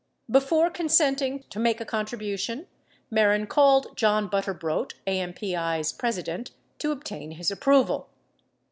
[0.25, 2.65] 31 Before consenting to make a contribution,
[3.13, 8.09] Mehren called John Butterbrodt, AMPI's Presi dent, to obtain his approval.